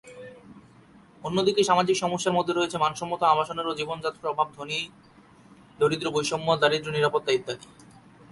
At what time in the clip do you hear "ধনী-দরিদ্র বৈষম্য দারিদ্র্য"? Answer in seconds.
4.57-6.93